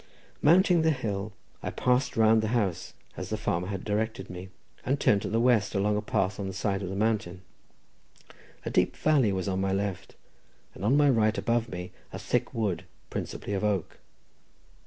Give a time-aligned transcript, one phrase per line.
[0.41, 1.31] Mounting the hill,
[1.61, 4.49] I passed round the house, as the farmer had directed me,
[4.83, 7.43] and turned to the west along a path on the side of the mountain.
[8.65, 10.15] A deep valley was on my left,
[10.73, 13.99] and on my right above me a thick wood, principally of oak.